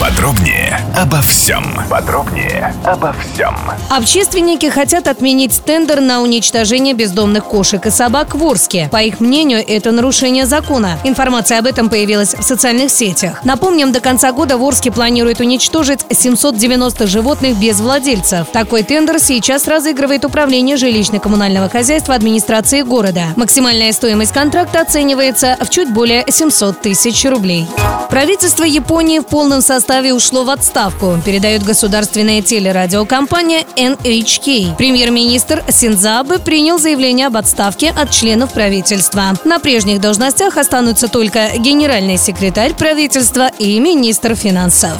[0.00, 1.64] Подробнее обо всем.
[1.88, 3.56] Подробнее обо всем.
[3.90, 8.88] Общественники хотят отменить тендер на уничтожение бездомных кошек и собак в Орске.
[8.90, 10.98] По их мнению, это нарушение закона.
[11.04, 13.44] Информация об этом появилась в социальных сетях.
[13.44, 18.48] Напомним, до конца года в Орске планируют уничтожить 790 животных без владельцев.
[18.52, 23.26] Такой тендер сейчас разыгрывает Управление жилищно-коммунального хозяйства администрации города.
[23.36, 27.66] Максимальная стоимость контракта оценивается в чуть более 700 тысяч рублей.
[28.10, 29.83] Правительство Японии в полном составе
[30.14, 34.76] ушло в отставку, передает государственная телерадиокомпания NHK.
[34.76, 39.34] Премьер-министр Синзабе принял заявление об отставке от членов правительства.
[39.44, 44.94] На прежних должностях останутся только генеральный секретарь правительства и министр финансов.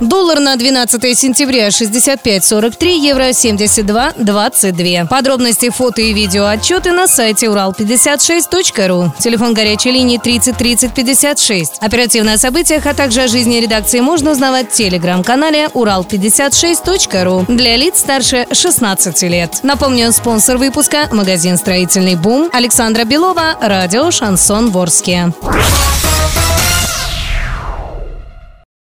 [0.00, 5.06] Доллар на 12 сентября 65.43, евро 72.22.
[5.08, 9.12] Подробности, фото и видео отчеты на сайте урал56.ру.
[9.18, 11.78] Телефон горячей линии 30 30 56.
[11.80, 17.98] Оперативно о событиях, а также о жизни редакции можно узнавать в телеграм-канале урал56.ру для лиц
[17.98, 19.60] старше 16 лет.
[19.62, 25.34] Напомню, спонсор выпуска– магазин «Строительный бум» Александра Белова, радио «Шансон Ворске».